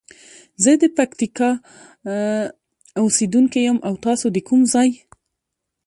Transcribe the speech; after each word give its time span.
زه 0.63 0.71
د 0.81 0.83
پکتیکا 0.97 1.49
اوسیدونکی 3.03 3.59
یم 3.67 3.77
او 3.87 3.93
تاسو 4.05 4.27
د 4.35 4.37
کوم 4.47 4.61
ځاي؟ 4.73 4.89